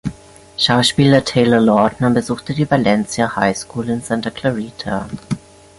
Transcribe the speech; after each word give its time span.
Schauspieler 0.57 1.23
Taylor 1.23 1.59
Lautner 1.61 2.09
besuchte 2.09 2.55
die 2.55 2.71
Valencia 2.71 3.35
Highschool 3.35 3.87
in 3.87 4.01
Santa 4.01 4.31
Clarita. 4.31 5.07